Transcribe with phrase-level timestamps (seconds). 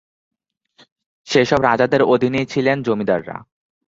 [1.27, 3.37] সেসব রাজাদের অধীনেই ছিলেন জমিদাররা।